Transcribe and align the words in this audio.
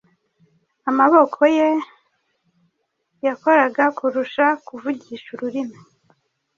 Amaboko 0.89 1.39
ye 1.57 1.69
yakoraga 3.25 3.83
kurusha 3.97 4.45
kuvugisha 4.65 5.27
ururimi. 5.35 5.79